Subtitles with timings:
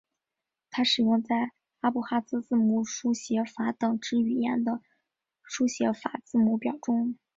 [0.71, 1.51] 它使用在
[1.81, 4.81] 阿布哈兹字母书写法等之语言的
[5.43, 7.19] 书写法字母表中。